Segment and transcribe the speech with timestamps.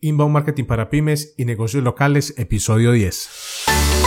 [0.00, 3.97] Inbound Marketing para Pymes y Negocios Locales, episodio 10.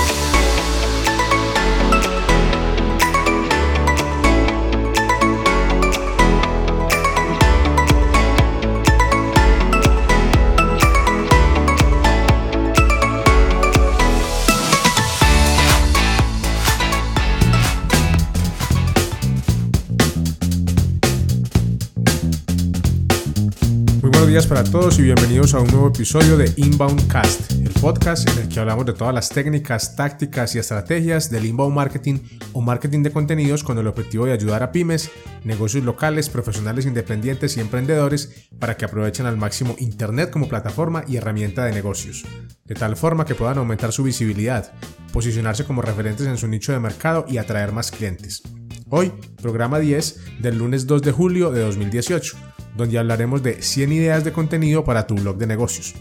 [24.32, 28.44] Días para todos y bienvenidos a un nuevo episodio de Inbound Cast, el podcast en
[28.44, 32.20] el que hablamos de todas las técnicas, tácticas y estrategias del inbound marketing
[32.54, 35.12] o marketing de contenidos con el objetivo de ayudar a pymes,
[35.44, 41.18] negocios locales, profesionales independientes y emprendedores para que aprovechen al máximo Internet como plataforma y
[41.18, 42.24] herramienta de negocios,
[42.64, 44.72] de tal forma que puedan aumentar su visibilidad,
[45.12, 48.44] posicionarse como referentes en su nicho de mercado y atraer más clientes.
[48.92, 49.12] Hoy,
[49.42, 52.38] programa 10 del lunes 2 de julio de 2018
[52.76, 55.94] donde hablaremos de 100 ideas de contenido para tu blog de negocios.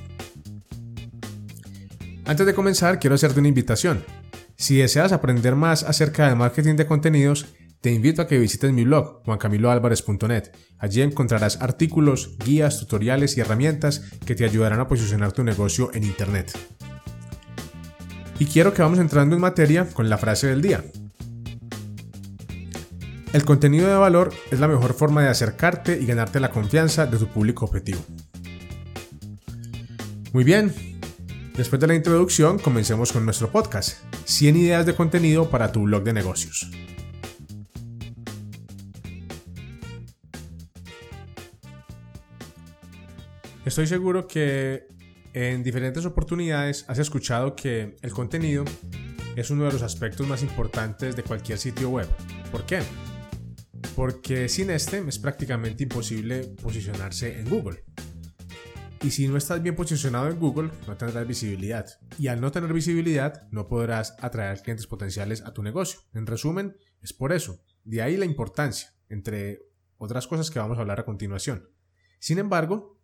[2.24, 4.04] Antes de comenzar, quiero hacerte una invitación.
[4.56, 7.46] Si deseas aprender más acerca del marketing de contenidos,
[7.80, 10.52] te invito a que visites mi blog, juancamiloalvarez.net.
[10.78, 16.04] Allí encontrarás artículos, guías, tutoriales y herramientas que te ayudarán a posicionar tu negocio en
[16.04, 16.56] Internet.
[18.38, 20.84] Y quiero que vamos entrando en materia con la frase del día.
[23.32, 27.16] El contenido de valor es la mejor forma de acercarte y ganarte la confianza de
[27.16, 28.00] tu público objetivo.
[30.32, 30.74] Muy bien,
[31.56, 36.02] después de la introducción comencemos con nuestro podcast, 100 ideas de contenido para tu blog
[36.02, 36.68] de negocios.
[43.64, 44.88] Estoy seguro que
[45.34, 48.64] en diferentes oportunidades has escuchado que el contenido
[49.36, 52.08] es uno de los aspectos más importantes de cualquier sitio web.
[52.50, 52.80] ¿Por qué?
[54.00, 57.84] Porque sin este es prácticamente imposible posicionarse en Google.
[59.02, 61.84] Y si no estás bien posicionado en Google, no tendrás visibilidad.
[62.18, 66.00] Y al no tener visibilidad, no podrás atraer clientes potenciales a tu negocio.
[66.14, 67.62] En resumen, es por eso.
[67.84, 69.58] De ahí la importancia, entre
[69.98, 71.68] otras cosas que vamos a hablar a continuación.
[72.20, 72.98] Sin embargo,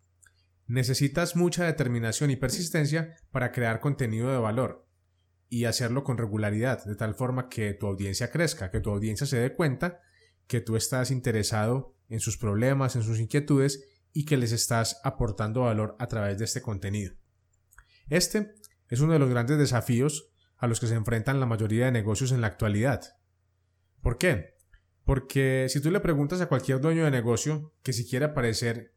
[0.65, 4.89] necesitas mucha determinación y persistencia para crear contenido de valor
[5.47, 9.37] y hacerlo con regularidad, de tal forma que tu audiencia crezca, que tu audiencia se
[9.37, 10.01] dé cuenta
[10.47, 15.61] que tú estás interesado en sus problemas, en sus inquietudes y que les estás aportando
[15.61, 17.15] valor a través de este contenido.
[18.09, 18.55] Este
[18.89, 22.31] es uno de los grandes desafíos a los que se enfrentan la mayoría de negocios
[22.31, 23.01] en la actualidad.
[24.01, 24.55] ¿Por qué?
[25.03, 28.93] Porque si tú le preguntas a cualquier dueño de negocio que si quiere aparecer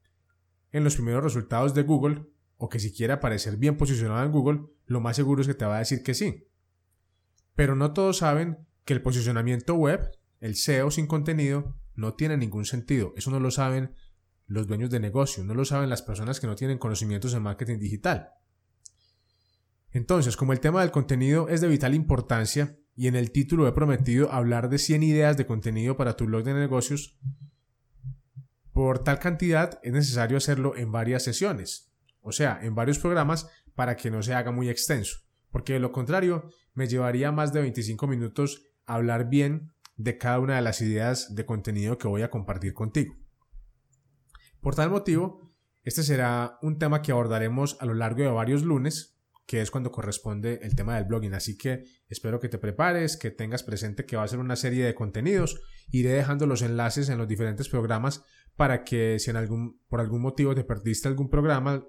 [0.72, 4.60] en los primeros resultados de Google o que si quiere aparecer bien posicionado en Google,
[4.86, 6.48] lo más seguro es que te va a decir que sí.
[7.54, 12.64] Pero no todos saben que el posicionamiento web el SEO sin contenido no tiene ningún
[12.64, 13.12] sentido.
[13.16, 13.94] Eso no lo saben
[14.46, 17.78] los dueños de negocio, no lo saben las personas que no tienen conocimientos en marketing
[17.78, 18.30] digital.
[19.92, 23.72] Entonces, como el tema del contenido es de vital importancia y en el título he
[23.72, 27.18] prometido hablar de 100 ideas de contenido para tu blog de negocios,
[28.72, 33.96] por tal cantidad es necesario hacerlo en varias sesiones, o sea, en varios programas para
[33.96, 35.20] que no se haga muy extenso,
[35.50, 39.72] porque de lo contrario me llevaría más de 25 minutos hablar bien
[40.02, 43.14] de cada una de las ideas de contenido que voy a compartir contigo.
[44.60, 49.18] Por tal motivo, este será un tema que abordaremos a lo largo de varios lunes,
[49.46, 51.34] que es cuando corresponde el tema del blogging.
[51.34, 54.86] Así que espero que te prepares, que tengas presente que va a ser una serie
[54.86, 55.60] de contenidos.
[55.90, 58.24] Iré dejando los enlaces en los diferentes programas
[58.56, 61.84] para que si en algún, por algún motivo te perdiste algún programa,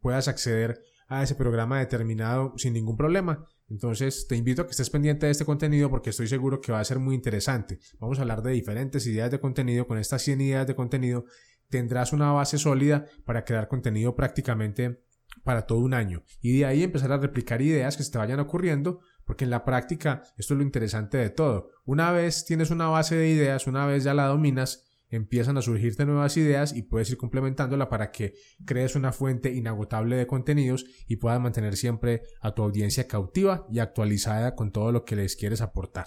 [0.00, 4.90] puedas acceder a ese programa determinado sin ningún problema entonces te invito a que estés
[4.90, 7.80] pendiente de este contenido porque estoy seguro que va a ser muy interesante.
[7.98, 9.86] Vamos a hablar de diferentes ideas de contenido.
[9.86, 11.24] Con estas 100 ideas de contenido
[11.68, 15.02] tendrás una base sólida para crear contenido prácticamente
[15.42, 16.22] para todo un año.
[16.40, 19.64] Y de ahí empezar a replicar ideas que se te vayan ocurriendo porque en la
[19.64, 21.70] práctica esto es lo interesante de todo.
[21.84, 26.04] Una vez tienes una base de ideas, una vez ya la dominas, empiezan a surgirte
[26.04, 31.16] nuevas ideas y puedes ir complementándola para que crees una fuente inagotable de contenidos y
[31.16, 35.60] puedas mantener siempre a tu audiencia cautiva y actualizada con todo lo que les quieres
[35.60, 36.06] aportar.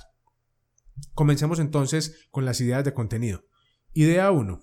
[1.14, 3.46] Comencemos entonces con las ideas de contenido.
[3.94, 4.60] Idea 1.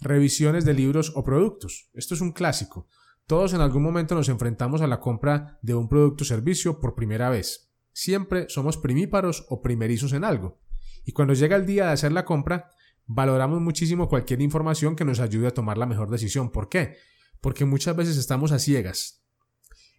[0.00, 1.88] Revisiones de libros o productos.
[1.94, 2.88] Esto es un clásico.
[3.26, 6.94] Todos en algún momento nos enfrentamos a la compra de un producto o servicio por
[6.94, 7.72] primera vez.
[7.92, 10.60] Siempre somos primíparos o primerizos en algo.
[11.04, 12.70] Y cuando llega el día de hacer la compra,
[13.06, 16.50] valoramos muchísimo cualquier información que nos ayude a tomar la mejor decisión.
[16.50, 16.96] ¿Por qué?
[17.40, 19.24] Porque muchas veces estamos a ciegas.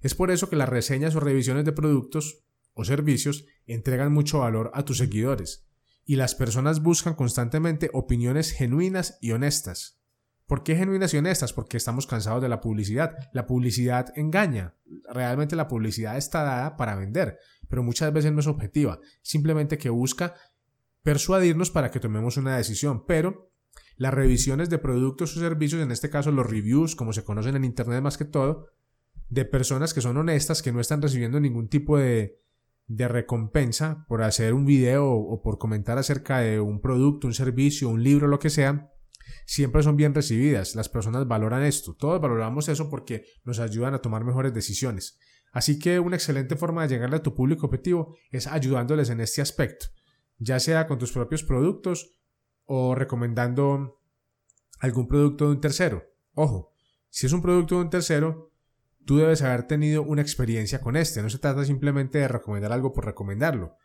[0.02, 2.44] Es por eso que las reseñas o revisiones de productos
[2.74, 5.68] o servicios entregan mucho valor a tus seguidores.
[6.06, 10.00] Y las personas buscan constantemente opiniones genuinas y honestas.
[10.46, 11.54] ¿Por qué genuinas y honestas?
[11.54, 13.18] Porque estamos cansados de la publicidad.
[13.34, 14.76] La publicidad engaña.
[15.12, 19.00] Realmente la publicidad está dada para vender, pero muchas veces no es objetiva.
[19.24, 20.36] Simplemente que busca
[21.06, 23.06] persuadirnos para que tomemos una decisión.
[23.06, 23.52] Pero
[23.96, 27.64] las revisiones de productos o servicios, en este caso los reviews, como se conocen en
[27.64, 28.70] Internet más que todo,
[29.30, 32.42] de personas que son honestas, que no están recibiendo ningún tipo de,
[32.88, 38.04] recompensa por hacer un video o por comentar acerca de un producto, un servicio, un
[38.04, 38.92] libro, lo que sea,
[39.46, 40.76] siempre son bien recibidas.
[40.76, 41.96] Las personas valoran esto.
[41.96, 45.20] Todos valoramos eso porque nos ayudan a tomar mejores decisiones.
[45.52, 49.42] Así que una excelente forma de llegarle a tu público objetivo es ayudándoles en este
[49.42, 49.88] aspecto,
[50.38, 52.12] ya sea con tus propios productos
[52.66, 54.02] o recomendando
[54.80, 56.04] algún producto de un tercero.
[56.34, 56.74] Ojo,
[57.10, 58.52] si es un producto de un tercero,
[59.06, 61.22] tú debes haber tenido una experiencia con este.
[61.22, 63.78] No se trata simplemente de recomendar algo por recomendarlo.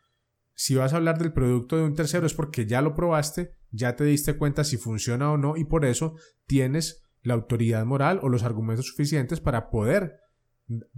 [0.53, 3.95] Si vas a hablar del producto de un tercero es porque ya lo probaste, ya
[3.95, 6.15] te diste cuenta si funciona o no y por eso
[6.45, 10.19] tienes la autoridad moral o los argumentos suficientes para poder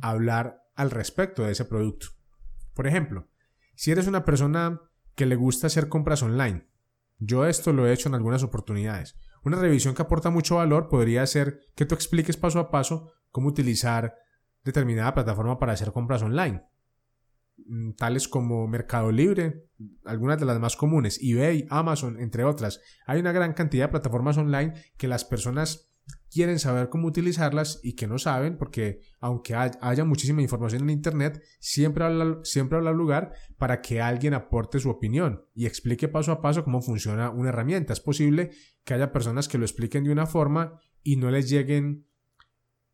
[0.01, 2.07] hablar al respecto de ese producto.
[2.73, 3.29] Por ejemplo,
[3.75, 4.81] si eres una persona
[5.15, 6.67] que le gusta hacer compras online,
[7.19, 9.15] yo esto lo he hecho en algunas oportunidades.
[9.43, 13.49] Una revisión que aporta mucho valor podría ser que tú expliques paso a paso cómo
[13.49, 14.15] utilizar
[14.63, 16.63] determinada plataforma para hacer compras online.
[17.57, 19.69] Mm, tales como Mercado Libre,
[20.05, 22.81] algunas de las más comunes, eBay, Amazon, entre otras.
[23.05, 25.92] Hay una gran cantidad de plataformas online que las personas
[26.33, 31.43] quieren saber cómo utilizarlas y que no saben porque aunque haya muchísima información en Internet,
[31.59, 36.41] siempre habla, siempre habla lugar para que alguien aporte su opinión y explique paso a
[36.41, 37.93] paso cómo funciona una herramienta.
[37.93, 38.51] Es posible
[38.83, 42.07] que haya personas que lo expliquen de una forma y no les lleguen,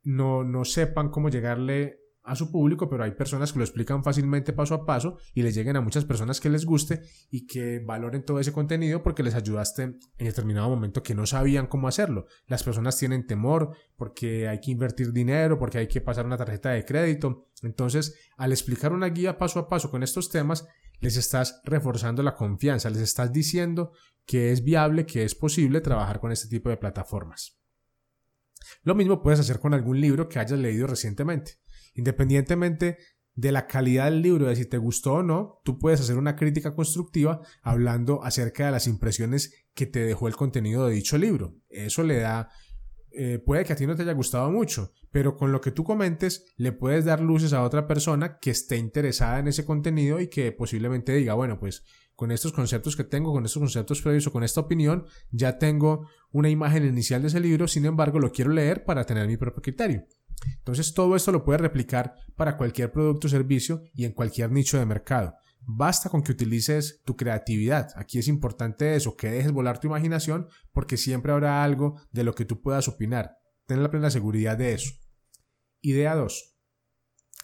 [0.02, 1.99] no, no sepan cómo llegarle
[2.30, 5.52] a su público, pero hay personas que lo explican fácilmente paso a paso y les
[5.52, 9.34] lleguen a muchas personas que les guste y que valoren todo ese contenido porque les
[9.34, 12.26] ayudaste en determinado momento que no sabían cómo hacerlo.
[12.46, 16.70] Las personas tienen temor porque hay que invertir dinero, porque hay que pasar una tarjeta
[16.70, 17.48] de crédito.
[17.62, 20.68] Entonces, al explicar una guía paso a paso con estos temas,
[21.00, 23.90] les estás reforzando la confianza, les estás diciendo
[24.24, 27.60] que es viable, que es posible trabajar con este tipo de plataformas.
[28.82, 31.58] Lo mismo puedes hacer con algún libro que hayas leído recientemente.
[32.00, 32.96] Independientemente
[33.34, 36.34] de la calidad del libro, de si te gustó o no, tú puedes hacer una
[36.34, 41.58] crítica constructiva hablando acerca de las impresiones que te dejó el contenido de dicho libro.
[41.68, 42.48] Eso le da,
[43.10, 45.84] eh, puede que a ti no te haya gustado mucho, pero con lo que tú
[45.84, 50.28] comentes le puedes dar luces a otra persona que esté interesada en ese contenido y
[50.28, 51.84] que posiblemente diga, bueno, pues
[52.16, 56.08] con estos conceptos que tengo, con estos conceptos previos o con esta opinión, ya tengo
[56.32, 59.60] una imagen inicial de ese libro, sin embargo lo quiero leer para tener mi propio
[59.60, 60.06] criterio.
[60.58, 64.78] Entonces todo esto lo puedes replicar para cualquier producto o servicio y en cualquier nicho
[64.78, 65.34] de mercado.
[65.62, 67.90] Basta con que utilices tu creatividad.
[67.96, 72.34] Aquí es importante eso, que dejes volar tu imaginación porque siempre habrá algo de lo
[72.34, 73.36] que tú puedas opinar.
[73.66, 74.92] Ten la plena seguridad de eso.
[75.80, 76.56] Idea 2.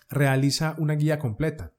[0.09, 1.75] Realiza una guía completa.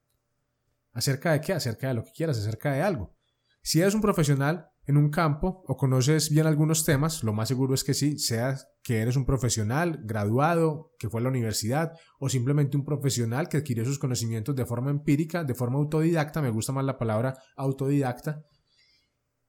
[0.94, 1.53] ¿Acerca de qué?
[1.53, 3.15] Acerca de lo que quieras, acerca de algo.
[3.62, 7.74] Si eres un profesional, en un campo o conoces bien algunos temas, lo más seguro
[7.74, 12.29] es que sí, seas que eres un profesional graduado, que fue a la universidad, o
[12.29, 16.72] simplemente un profesional que adquirió sus conocimientos de forma empírica, de forma autodidacta, me gusta
[16.72, 18.46] más la palabra autodidacta.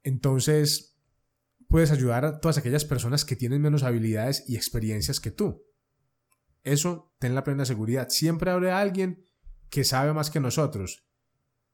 [0.03, 0.99] Entonces,
[1.69, 5.63] puedes ayudar a todas aquellas personas que tienen menos habilidades y experiencias que tú.
[6.65, 8.09] Eso, ten la plena seguridad.
[8.09, 9.25] Siempre habrá alguien
[9.71, 11.07] que sabe más que nosotros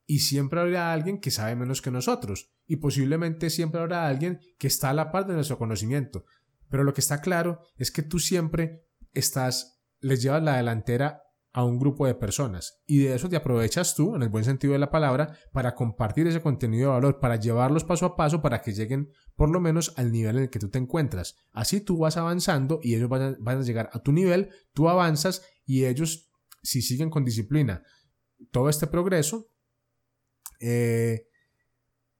[0.06, 4.66] y siempre habrá alguien que sabe menos que nosotros y posiblemente siempre habrá alguien que
[4.66, 6.24] está a la par de nuestro conocimiento.
[6.68, 11.62] Pero lo que está claro es que tú siempre estás, les llevas la delantera a
[11.64, 14.80] un grupo de personas y de eso te aprovechas tú, en el buen sentido de
[14.80, 18.72] la palabra, para compartir ese contenido de valor, para llevarlos paso a paso para que
[18.72, 21.36] lleguen por lo menos al nivel en el que tú te encuentras.
[21.52, 25.84] Así tú vas avanzando y ellos van a, llegar a tu nivel, tú avanzas y
[25.84, 26.28] ellos,
[26.60, 27.84] si siguen con disciplina
[28.50, 29.48] todo este progreso,
[30.58, 31.28] eh,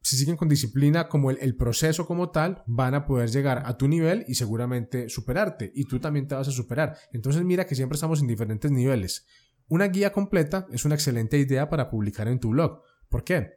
[0.04, 3.88] si siguen con disciplina como el, proceso como tal, van a poder llegar a tu
[3.88, 5.72] nivel y seguramente superarte.
[5.74, 6.98] Y tú también te vas a superar.
[7.12, 9.26] Entonces mira que siempre estamos en diferentes niveles.
[9.66, 12.82] Una guía completa es una excelente idea para publicar en tu blog.
[13.08, 13.52] ¿Por qué?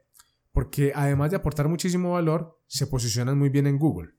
[0.54, 4.14] Porque además de aportar muchísimo valor, se posicionan muy bien en Google.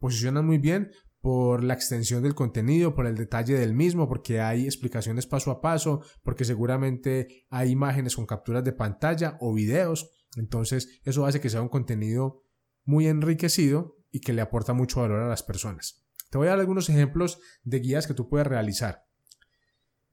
[0.00, 4.64] Posicionan muy bien por la extensión del contenido, por el detalle del mismo, porque hay
[4.64, 10.10] explicaciones paso a paso, porque seguramente hay imágenes con capturas de pantalla o videos.
[10.36, 12.44] Entonces eso hace que sea un contenido
[12.84, 16.04] muy enriquecido y que le aporta mucho valor a las personas.
[16.30, 19.06] Te voy a dar algunos ejemplos de guías que tú puedes realizar.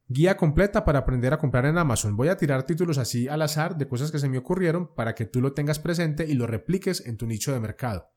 [0.07, 2.15] Guía completa para aprender a comprar en Amazon.
[2.15, 5.25] Voy a tirar títulos así al azar de cosas que se me ocurrieron para que
[5.25, 8.11] tú lo tengas presente y lo repliques en tu nicho de mercado.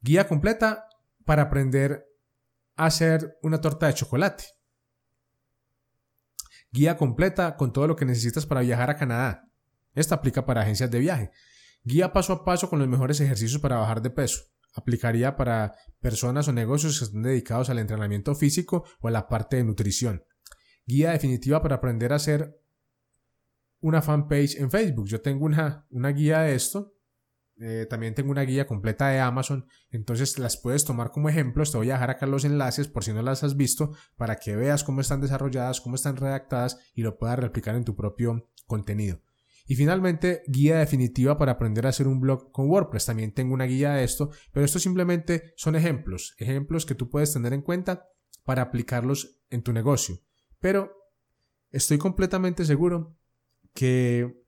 [0.00, 0.86] Guía completa
[1.24, 2.06] para aprender
[2.76, 4.44] a hacer una torta de chocolate.
[6.72, 9.47] Guía completa con todo lo que necesitas para viajar a Canadá.
[9.94, 11.30] Esta aplica para agencias de viaje.
[11.82, 14.40] Guía paso a paso con los mejores ejercicios para bajar de peso.
[14.74, 19.56] Aplicaría para personas o negocios que estén dedicados al entrenamiento físico o a la parte
[19.56, 20.24] de nutrición.
[20.86, 22.60] Guía definitiva para aprender a hacer
[23.80, 25.06] una fanpage en Facebook.
[25.06, 26.98] Yo tengo una, una guía de esto
[27.60, 31.72] eh, también tengo una guía completa de Amazon, entonces las puedes tomar como ejemplos.
[31.72, 34.54] Te voy a dejar acá los enlaces por si no las has visto para que
[34.54, 39.20] veas cómo están desarrolladas, cómo están redactadas y lo puedas replicar en tu propio contenido.
[39.70, 43.04] Y finalmente, guía definitiva para aprender a hacer un blog con WordPress.
[43.04, 47.34] También tengo una guía de esto, pero esto simplemente son ejemplos, ejemplos que tú puedes
[47.34, 48.08] tener en cuenta
[48.44, 50.20] para aplicarlos en tu negocio.
[50.58, 50.90] Pero
[51.70, 53.18] estoy completamente seguro
[53.74, 54.42] que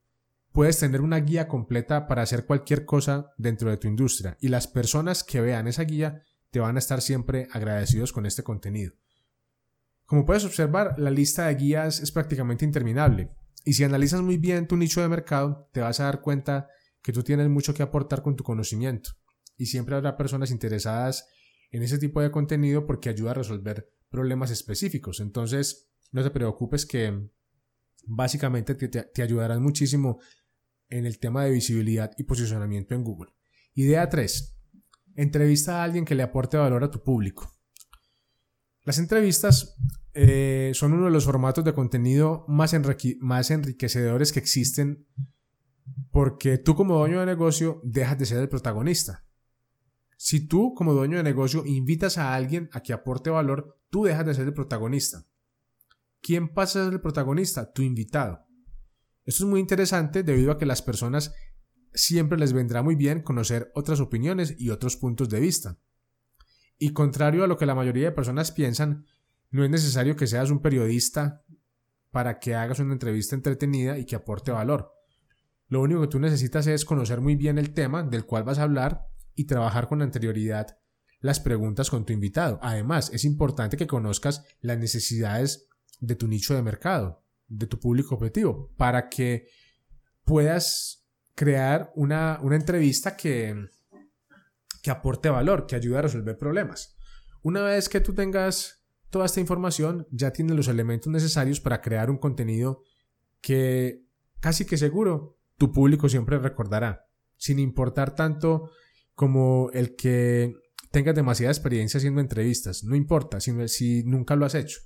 [0.53, 4.69] puedes tener una guía completa para hacer cualquier cosa dentro de tu industria y las
[4.69, 8.95] personas que vean esa guía te van a estar siempre agradecidos con este contenido.
[10.07, 13.31] Como puedes observar, la lista de guías es prácticamente interminable
[13.64, 16.69] y si analizas muy bien tu nicho de mercado, te vas a dar cuenta
[17.02, 19.11] que tú tienes mucho que aportar con tu conocimiento
[19.57, 21.29] y siempre habrá personas interesadas
[21.71, 25.21] en ese tipo de contenido porque ayuda a resolver problemas específicos.
[25.21, 27.29] Entonces, no te preocupes que
[28.07, 30.21] básicamente te, te ayudarán muchísimo
[30.88, 33.33] en el tema de visibilidad y posicionamiento en Google.
[33.75, 34.57] Idea 3.
[35.17, 37.60] Entrevista a alguien que le aporte valor a tu público.
[38.85, 39.77] Las entrevistas
[40.15, 42.75] eh, son uno de los formatos de contenido más,
[43.21, 45.07] más enriquecedores que existen
[46.11, 49.25] porque tú como dueño de negocio dejas de ser el protagonista.
[50.17, 54.27] Si tú como dueño de negocio invitas a alguien a que aporte valor, tú dejas
[54.27, 55.27] de ser el protagonista.
[56.21, 57.73] ¿Quién pasa a ser el protagonista?
[57.73, 58.47] Tu invitado.
[59.25, 61.33] Esto es muy interesante debido a que las personas
[61.95, 65.79] siempre les vendrá muy bien conocer otras opiniones y otros puntos de vista.
[66.81, 69.07] Y contrario a lo que la mayoría de personas piensan,
[69.51, 71.45] no es necesario que seas un periodista
[72.11, 74.93] para que hagas una entrevista entretenida y que aporte valor.
[75.69, 78.63] Lo único que tú necesitas es conocer muy bien el tema del cual vas a
[78.63, 79.07] hablar
[79.37, 80.79] y trabajar con anterioridad
[81.21, 82.59] las preguntas con tu invitado.
[82.63, 85.69] Además, es importante que conozcas las necesidades
[86.01, 89.49] de tu nicho de mercado de tu público objetivo para que
[90.25, 93.69] puedas crear una, entrevista que,
[94.83, 96.97] que aporte valor, que ayude a resolver problemas.
[97.43, 102.11] Una vez que tú tengas toda esta información, ya tienes los elementos necesarios para crear
[102.11, 102.83] un contenido
[103.41, 104.05] que
[104.41, 107.07] casi que seguro tu público siempre recordará,
[107.37, 108.71] sin importar tanto
[109.15, 110.55] como el que
[110.91, 114.81] tengas demasiada experiencia haciendo entrevistas, no importa si, nunca lo has hecho.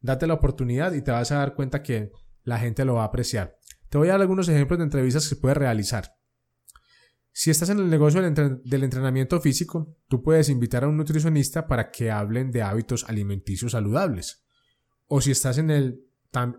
[0.00, 2.12] Date la oportunidad y te vas a dar cuenta que
[2.44, 3.56] la gente lo va a apreciar.
[3.88, 6.14] Te voy a dar algunos ejemplos de entrevistas que puedes realizar.
[7.40, 11.92] Si estás en el negocio del, entrenamiento físico, tú puedes invitar a un nutricionista para
[11.92, 14.44] que hablen de hábitos alimenticios saludables.
[15.06, 16.04] O si estás en el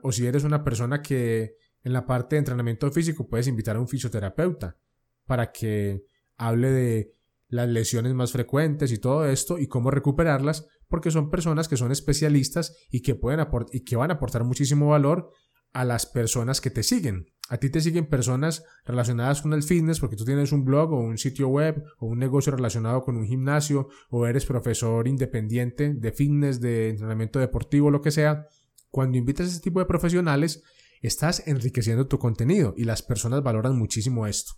[0.04, 3.82] o si eres una persona que en la parte de entrenamiento físico puedes invitar a
[3.82, 4.78] un fisioterapeuta
[5.26, 6.06] para que
[6.38, 7.14] hable de
[7.50, 11.92] las lesiones más frecuentes y todo esto y cómo recuperarlas porque son personas que son
[11.92, 15.30] especialistas y que, pueden y que van a aportar muchísimo valor
[15.74, 17.34] a las personas que te siguen.
[17.50, 21.00] A ti te siguen personas relacionadas con el fitness porque tú tienes un blog o
[21.00, 26.12] un sitio web o un negocio relacionado con un gimnasio o eres profesor independiente de
[26.12, 28.48] fitness, de entrenamiento deportivo, lo que sea.
[28.92, 30.64] Cuando invitas a ese tipo de profesionales,
[31.02, 34.54] estás enriqueciendo tu contenido y las personas valoran muchísimo esto.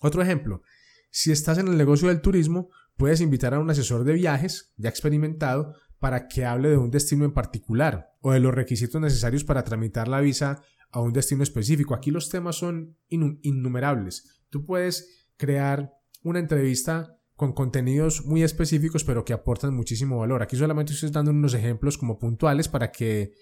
[0.00, 0.62] Otro ejemplo,
[1.10, 4.90] si estás en el negocio del turismo, puedes invitar a un asesor de viajes ya
[4.90, 9.64] experimentado para que hable de un destino en particular o de los requisitos necesarios para
[9.64, 11.94] tramitar la visa a un destino específico.
[11.94, 14.42] Aquí los temas son innumerables.
[14.48, 15.92] Tú puedes crear
[16.22, 20.42] una entrevista con contenidos muy específicos pero que aportan muchísimo valor.
[20.42, 23.32] Aquí solamente estoy dando unos ejemplos como puntuales para que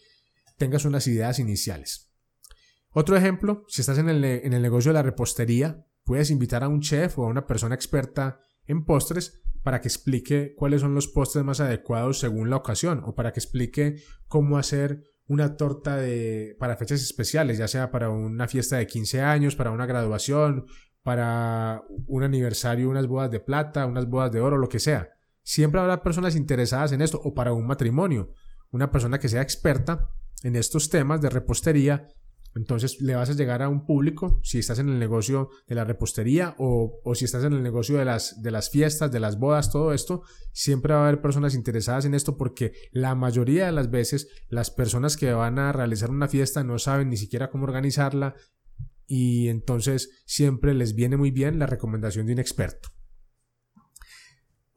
[0.56, 2.12] tengas unas ideas iniciales.
[2.92, 6.68] Otro ejemplo, si estás en el, en el negocio de la repostería, puedes invitar a
[6.68, 11.08] un chef o a una persona experta en postres para que explique cuáles son los
[11.08, 16.56] postres más adecuados según la ocasión o para que explique cómo hacer una torta de,
[16.58, 20.66] para fechas especiales, ya sea para una fiesta de 15 años, para una graduación,
[21.02, 25.10] para un aniversario, unas bodas de plata, unas bodas de oro, lo que sea.
[25.42, 28.32] siempre habrá personas interesadas en esto o para un matrimonio.
[28.70, 30.10] Una persona que sea experta
[30.42, 32.06] en estos temas de repostería
[32.54, 35.84] entonces le vas a llegar a un público si estás en el negocio de la
[35.84, 39.70] repostería o, si estás en el negocio de las, de las fiestas, de las bodas,
[39.70, 43.90] todo esto, siempre va a haber personas interesadas en esto porque la mayoría de las
[43.90, 48.34] veces las personas que van a realizar una fiesta no saben ni siquiera cómo organizarla
[49.06, 52.90] y entonces siempre les viene muy bien la recomendación de un experto.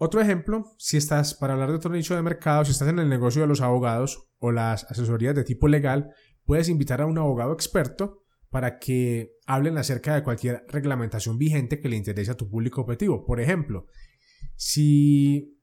[0.04, 3.08] Otro ejemplo, si estás, para hablar de otro nicho de mercado, si estás en el
[3.08, 6.12] negocio de los abogados o las asesorías de tipo legal,
[6.52, 11.88] puedes invitar a un abogado experto para que hablen acerca de cualquier reglamentación vigente que
[11.88, 13.24] le interese a tu público objetivo.
[13.26, 13.88] Por ejemplo,
[14.58, 15.58] si,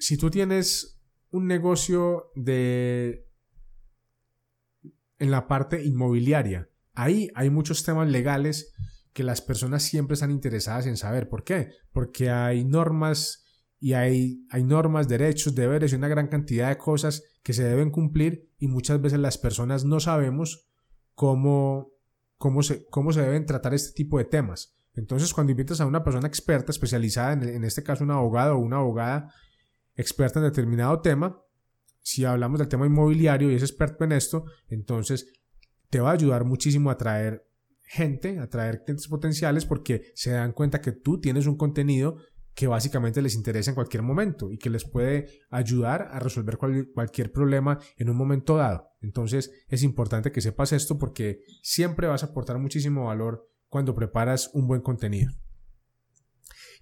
[0.00, 3.28] si tú tienes un negocio de
[5.20, 8.74] en la parte inmobiliaria, ahí hay muchos temas legales
[9.12, 11.28] que las personas siempre están interesadas en saber.
[11.28, 11.74] ¿Por qué?
[11.92, 13.41] Porque hay normas
[13.82, 17.90] y hay, hay normas, derechos, deberes y una gran cantidad de cosas que se deben
[17.90, 20.68] cumplir y muchas veces las personas no sabemos
[21.16, 21.90] cómo,
[22.38, 24.76] cómo, se, cómo se deben tratar este tipo de temas.
[24.94, 28.58] Entonces, cuando invitas a una persona experta, especializada, en, en este caso un abogado o
[28.58, 29.34] una abogada
[29.96, 31.42] experta en determinado tema,
[32.02, 35.26] si hablamos del tema inmobiliario y es experto en esto, entonces
[35.90, 37.48] te va a ayudar muchísimo a traer
[37.82, 42.18] gente, a traer clientes potenciales porque se dan cuenta que tú tienes un contenido
[42.54, 47.32] que básicamente les interesa en cualquier momento y que les puede ayudar a resolver cualquier
[47.32, 48.90] problema en un momento dado.
[49.00, 54.50] Entonces es importante que sepas esto porque siempre vas a aportar muchísimo valor cuando preparas
[54.52, 55.32] un buen contenido.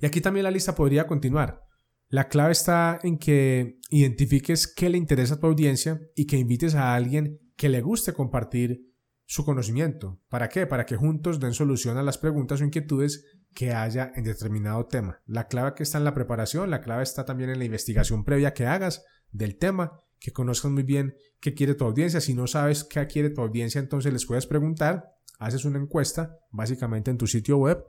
[0.01, 1.63] Y aquí también la lista podría continuar.
[2.09, 6.75] La clave está en que identifiques qué le interesa a tu audiencia y que invites
[6.75, 8.91] a alguien que le guste compartir
[9.27, 10.21] su conocimiento.
[10.29, 10.67] ¿Para qué?
[10.67, 15.21] Para que juntos den solución a las preguntas o inquietudes que haya en determinado tema.
[15.27, 18.55] La clave que está en la preparación, la clave está también en la investigación previa
[18.55, 22.21] que hagas del tema, que conozcas muy bien qué quiere tu audiencia.
[22.21, 27.11] Si no sabes qué quiere tu audiencia, entonces les puedes preguntar, haces una encuesta, básicamente
[27.11, 27.85] en tu sitio web,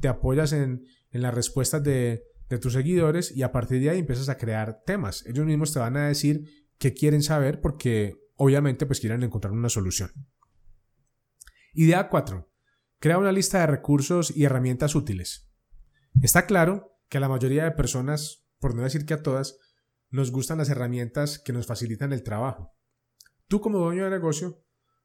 [0.00, 2.24] te apoyas en, las respuestas de,
[2.60, 5.24] tus seguidores y a partir de ahí empiezas a crear temas.
[5.26, 9.70] Ellos mismos te van a decir qué quieren saber porque obviamente pues quieren encontrar una
[9.70, 10.10] solución.
[11.72, 12.51] Idea 4.
[13.02, 15.50] Crea una lista de recursos y herramientas útiles.
[16.22, 19.58] Está claro que a la mayoría de personas, por no decir que a todas,
[20.10, 22.76] nos gustan las herramientas que nos facilitan el trabajo.
[23.48, 24.62] Tú como dueño de negocio,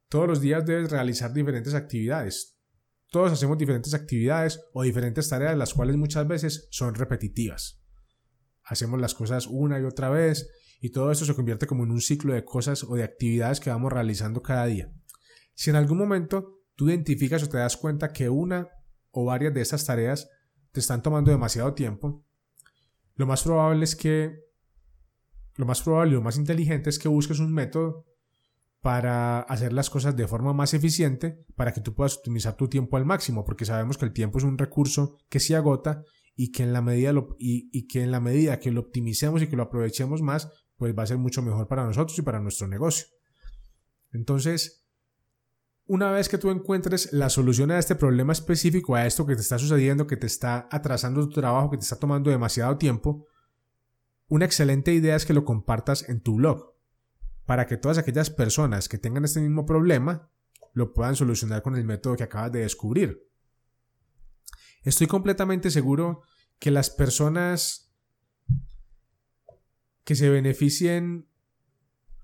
[0.10, 2.60] todos los días debes realizar diferentes actividades.
[3.10, 7.82] Todos hacemos diferentes actividades o diferentes tareas, las cuales muchas veces son repetitivas.
[8.64, 10.48] Hacemos las cosas una y otra vez
[10.82, 13.72] y todo esto se convierte como en un ciclo de cosas o de actividades que
[13.72, 14.94] vamos realizando cada día.
[15.56, 18.70] Si en algún momento tú identificas o te das cuenta que una
[19.12, 20.30] o varias de estas tareas
[20.72, 22.24] te están tomando demasiado tiempo,
[23.16, 24.48] lo más probable es que
[25.56, 28.06] lo más probable y lo más inteligente es que busques un método
[28.80, 32.96] para hacer las cosas de forma más eficiente para que tú puedas optimizar tu tiempo
[32.96, 36.04] al máximo, porque sabemos que el tiempo es un recurso que se agota
[36.36, 39.56] y que en la medida y, que en la medida que lo optimicemos y que
[39.56, 43.08] lo aprovechemos más, pues va a ser mucho mejor para nosotros y para nuestro negocio.
[44.12, 44.87] Entonces,
[45.88, 49.42] una vez que tú encuentres la solución a este problema específico, a esto que te
[49.42, 53.26] está sucediendo, que te está atrasando tu trabajo, que te está tomando demasiado tiempo,
[54.28, 56.74] una excelente idea es que lo compartas en tu blog,
[57.46, 60.30] para que todas aquellas personas que tengan este mismo problema
[60.74, 63.26] lo puedan solucionar con el método que acabas de descubrir.
[64.84, 66.22] Estoy completamente seguro
[66.60, 67.94] que las personas
[70.04, 71.30] que se beneficien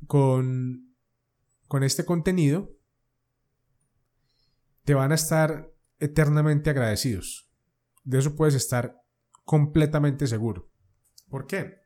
[0.07, 0.95] con,
[1.67, 2.72] con este contenido
[4.83, 7.49] te van a estar eternamente agradecidos.
[8.03, 9.01] De eso puedes estar
[9.45, 10.69] completamente seguro.
[11.29, 11.81] ¿Por qué?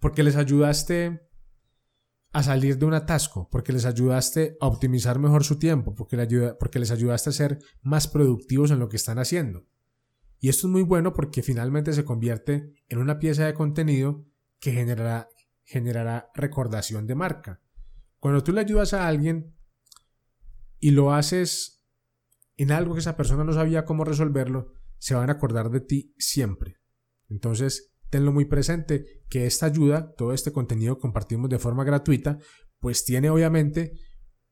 [0.00, 1.30] Porque les ayudaste
[2.32, 6.90] a salir de un atasco, porque les ayudaste a optimizar mejor su tiempo, porque, les
[6.90, 9.66] ayudaste a ser más productivos en lo que están haciendo.
[10.38, 14.24] Y esto es muy bueno porque finalmente se convierte en una pieza de contenido
[14.58, 14.72] que
[15.64, 17.60] generará recordación de marca.
[18.20, 19.54] Cuando tú le ayudas a alguien,
[20.80, 21.84] y lo haces
[22.56, 26.14] en algo que esa persona no sabía cómo resolverlo, se van a acordar de ti
[26.18, 26.76] siempre.
[27.28, 32.38] Entonces, tenlo muy presente que esta ayuda, todo este contenido que compartimos de forma gratuita,
[32.80, 33.92] pues tiene obviamente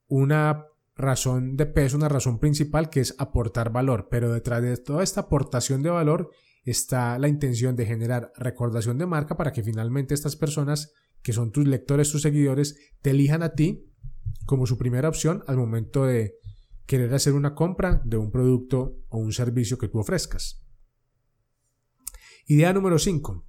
[0.06, 0.64] una
[0.94, 5.22] razón de peso, una razón principal que es aportar valor, pero detrás de toda esta
[5.22, 6.30] aportación de valor
[6.64, 11.52] está la intención de generar recordación de marca para que finalmente estas personas que son
[11.52, 13.88] tus lectores, tus seguidores, te elijan a ti
[14.46, 16.34] como su primera opción al momento de
[16.86, 20.62] querer hacer una compra de un producto o un servicio que tú ofrezcas.
[22.46, 23.44] Idea número 5.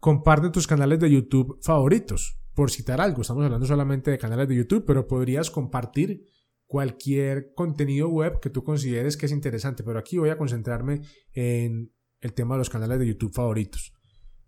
[0.00, 2.40] comparte tus canales de YouTube favoritos.
[2.54, 6.24] Por citar algo, estamos hablando solamente de canales de YouTube, pero podrías compartir
[6.66, 9.84] cualquier contenido web que tú consideres que es interesante.
[9.84, 13.92] Pero aquí voy a concentrarme en el tema de los canales de YouTube favoritos.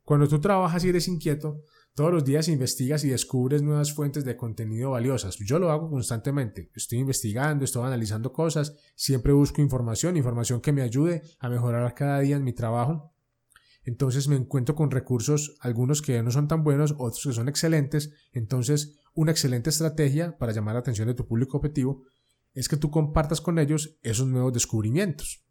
[0.02, 1.62] Cuando tú trabajas y eres inquieto,
[1.94, 5.36] todos los días investigas y descubres nuevas fuentes de contenido valiosas.
[5.38, 6.70] Yo lo hago constantemente.
[6.74, 12.20] Estoy investigando, estoy analizando cosas, siempre busco información, información que me ayude a mejorar cada
[12.20, 13.12] día en mi trabajo.
[13.84, 18.10] Entonces me encuentro con recursos, algunos que no son tan buenos, otros que son excelentes.
[18.32, 22.04] Entonces, una excelente estrategia para llamar la atención de tu público objetivo
[22.54, 25.44] es que tú compartas con ellos esos nuevos descubrimientos.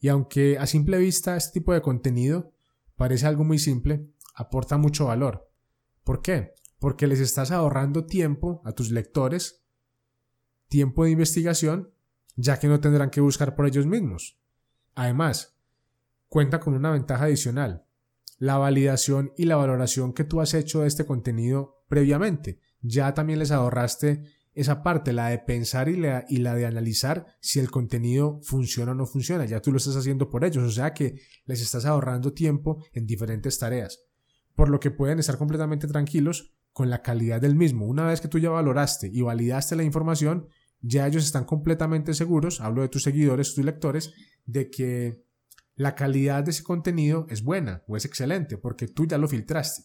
[0.00, 2.52] Y aunque a simple vista este tipo de contenido
[2.96, 5.50] parece algo muy simple, aporta mucho valor.
[6.04, 6.54] ¿Por qué?
[6.78, 9.64] Porque les estás ahorrando tiempo a tus lectores,
[10.68, 11.92] tiempo de investigación,
[12.36, 14.38] ya que no tendrán que buscar por ellos mismos.
[14.94, 15.58] Además,
[16.28, 17.84] cuenta con una ventaja adicional,
[18.38, 22.60] la validación y la valoración que tú has hecho de este contenido previamente.
[22.80, 24.22] Ya también les ahorraste
[24.54, 29.06] esa parte, la de pensar y la, de analizar si el contenido funciona o no
[29.06, 29.46] funciona.
[29.46, 33.04] Ya tú lo estás haciendo por ellos, o sea que les estás ahorrando tiempo en
[33.04, 34.07] diferentes tareas.
[34.58, 37.86] Por lo que pueden estar completamente tranquilos con la calidad del mismo.
[37.86, 40.48] Una vez que tú ya valoraste y validaste la información,
[40.80, 44.12] ya ellos están completamente seguros, hablo de tus seguidores, tus lectores,
[44.46, 45.24] de que
[45.76, 49.84] la calidad de ese contenido es buena o es excelente, porque tú ya lo filtraste.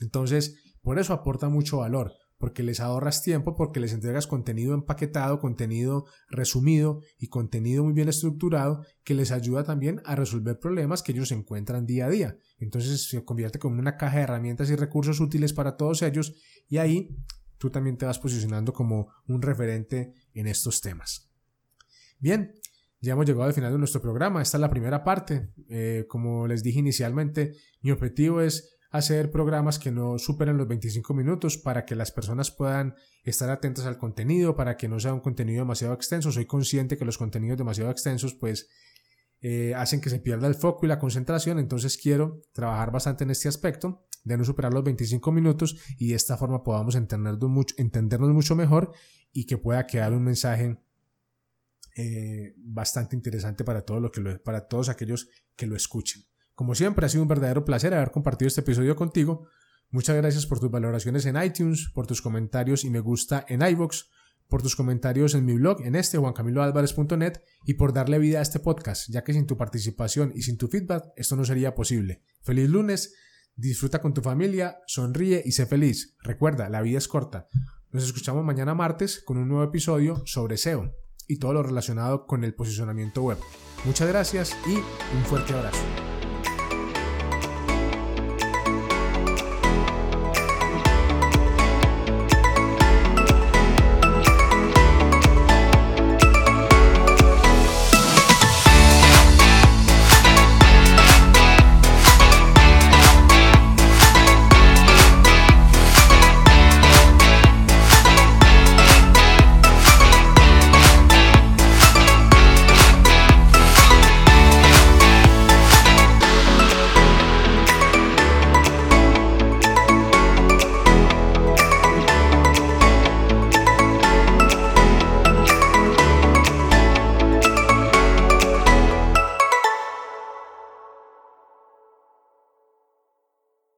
[0.00, 5.40] Entonces, por eso aporta mucho valor porque les ahorras tiempo, porque les entregas contenido empaquetado,
[5.40, 11.12] contenido resumido y contenido muy bien estructurado que les ayuda también a resolver problemas que
[11.12, 12.36] ellos encuentran día a día.
[12.58, 16.34] Entonces se convierte como una caja de herramientas y recursos útiles para todos ellos
[16.68, 17.16] y ahí
[17.58, 21.30] tú también te vas posicionando como un referente en estos temas.
[22.18, 22.52] Bien,
[23.00, 24.42] ya hemos llegado al final de nuestro programa.
[24.42, 25.50] Esta es la primera parte.
[25.68, 31.14] Eh, como les dije inicialmente, mi objetivo es hacer programas que no superen los 25
[31.14, 35.20] minutos para que las personas puedan estar atentas al contenido, para que no sea un
[35.20, 36.32] contenido demasiado extenso.
[36.32, 38.68] Soy consciente que los contenidos demasiado extensos pues
[39.40, 43.30] eh, hacen que se pierda el foco y la concentración, entonces quiero trabajar bastante en
[43.30, 47.74] este aspecto de no superar los 25 minutos y de esta forma podamos entendernos mucho,
[47.78, 48.92] entendernos mucho mejor
[49.32, 50.78] y que pueda quedar un mensaje
[51.96, 56.24] eh, bastante interesante para, que para todos aquellos que lo escuchen.
[56.56, 59.46] Como siempre, ha sido un verdadero placer haber compartido este episodio contigo.
[59.90, 64.06] Muchas gracias por tus valoraciones en iTunes, por tus comentarios y me gusta en iVoox,
[64.48, 68.58] por tus comentarios en mi blog en este juancamiloalvarez.net y por darle vida a este
[68.58, 72.22] podcast, ya que sin tu participación y sin tu feedback esto no sería posible.
[72.42, 73.14] Feliz lunes,
[73.54, 76.16] disfruta con tu familia, sonríe y sé feliz.
[76.22, 77.48] Recuerda, la vida es corta.
[77.92, 80.94] Nos escuchamos mañana martes con un nuevo episodio sobre SEO
[81.28, 83.38] y todo lo relacionado con el posicionamiento web.
[83.84, 84.76] Muchas gracias y
[85.16, 86.15] un fuerte abrazo.